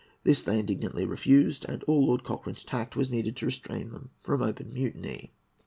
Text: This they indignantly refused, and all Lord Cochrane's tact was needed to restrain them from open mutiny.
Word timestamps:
This 0.23 0.41
they 0.41 0.57
indignantly 0.57 1.05
refused, 1.05 1.63
and 1.69 1.83
all 1.83 2.07
Lord 2.07 2.23
Cochrane's 2.23 2.63
tact 2.65 2.95
was 2.95 3.11
needed 3.11 3.35
to 3.35 3.45
restrain 3.45 3.91
them 3.91 4.09
from 4.23 4.41
open 4.41 4.73
mutiny. 4.73 5.35